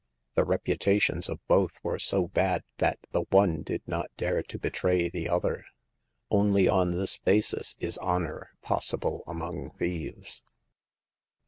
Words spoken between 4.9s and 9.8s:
the other. Only on this basis is honor possible among